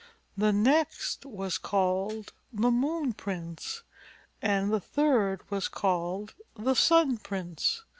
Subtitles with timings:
[0.35, 3.83] The next was called the Moon Prince
[4.41, 7.83] and the third was called the Sun Prince.